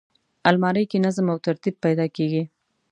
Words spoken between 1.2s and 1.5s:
او